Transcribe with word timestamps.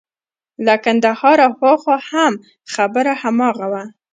له 0.65 0.75
کندهاره 0.85 1.47
هاخوا 1.59 1.97
هم 2.09 2.33
خبره 2.73 3.13
هماغه 3.21 3.65
وه. 3.71 3.83